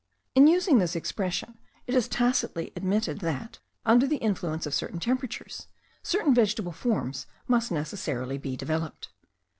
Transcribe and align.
In 0.33 0.47
using 0.47 0.79
this 0.79 0.95
expression, 0.95 1.59
it 1.85 1.93
is 1.93 2.07
tacitly 2.07 2.73
admitted, 2.75 3.19
that 3.19 3.59
under 3.85 4.07
the 4.07 4.17
influence 4.17 4.65
of 4.65 4.73
certain 4.73 4.99
temperatures, 4.99 5.67
certain 6.01 6.33
vegetable 6.33 6.71
forms 6.71 7.27
must 7.47 7.71
necessarily 7.71 8.39
be 8.39 8.57
developed. 8.57 9.09